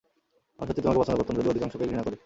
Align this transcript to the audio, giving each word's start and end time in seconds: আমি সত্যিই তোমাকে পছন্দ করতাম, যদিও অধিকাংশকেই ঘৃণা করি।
আমি 0.59 0.67
সত্যিই 0.67 0.83
তোমাকে 0.83 0.99
পছন্দ 0.99 1.17
করতাম, 1.17 1.35
যদিও 1.37 1.51
অধিকাংশকেই 1.51 1.89
ঘৃণা 1.89 2.03
করি। 2.03 2.17